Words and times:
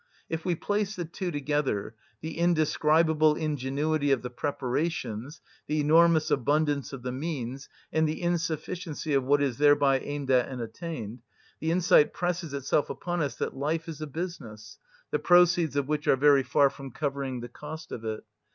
If 0.29 0.45
we 0.45 0.55
place 0.55 0.95
the 0.95 1.05
two 1.05 1.29
together, 1.29 1.93
the 2.21 2.39
indescribable 2.39 3.35
ingenuity 3.35 4.09
of 4.09 4.23
the 4.23 4.31
preparations, 4.31 5.41
the 5.67 5.79
enormous 5.79 6.31
abundance 6.31 6.91
of 6.91 7.03
the 7.03 7.11
means, 7.11 7.69
and 7.93 8.07
the 8.09 8.19
insufficiency 8.19 9.13
of 9.13 9.23
what 9.23 9.43
is 9.43 9.59
thereby 9.59 9.99
aimed 9.99 10.31
at 10.31 10.49
and 10.49 10.59
attained, 10.59 11.21
the 11.59 11.69
insight 11.69 12.13
presses 12.15 12.51
itself 12.55 12.89
upon 12.89 13.21
us 13.21 13.35
that 13.35 13.55
life 13.55 13.87
is 13.87 14.01
a 14.01 14.07
business, 14.07 14.79
the 15.11 15.19
proceeds 15.19 15.75
of 15.75 15.87
which 15.87 16.07
are 16.07 16.17
very 16.17 16.41
far 16.41 16.71
from 16.71 16.89
covering 16.89 17.41
the 17.41 17.47
cost 17.47 17.91
of 17.91 18.03
it. 18.03 18.23